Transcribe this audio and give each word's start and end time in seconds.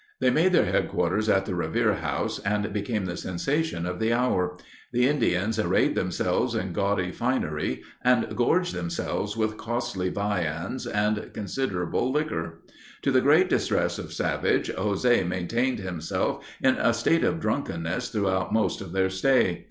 They 0.19 0.31
made 0.31 0.51
their 0.51 0.65
headquarters 0.65 1.29
at 1.29 1.45
the 1.45 1.53
Revere 1.53 1.93
House 1.97 2.39
and 2.39 2.73
became 2.73 3.05
the 3.05 3.15
sensation 3.15 3.85
of 3.85 3.99
the 3.99 4.11
hour. 4.11 4.57
The 4.91 5.07
Indians 5.07 5.59
arrayed 5.59 5.93
themselves 5.93 6.55
in 6.55 6.73
gaudy 6.73 7.11
finery 7.11 7.83
and 8.03 8.35
gorged 8.35 8.73
themselves 8.73 9.37
with 9.37 9.57
costly 9.57 10.09
viands 10.09 10.87
and 10.87 11.31
considerable 11.35 12.11
liquor. 12.11 12.63
To 13.03 13.11
the 13.11 13.21
great 13.21 13.47
distress 13.47 13.99
of 13.99 14.11
Savage, 14.11 14.69
José 14.69 15.23
maintained 15.27 15.77
himself 15.77 16.43
in 16.63 16.77
a 16.77 16.95
state 16.95 17.23
of 17.23 17.39
drunkenness 17.39 18.09
throughout 18.09 18.51
most 18.51 18.81
of 18.81 18.93
their 18.93 19.11
stay. 19.11 19.59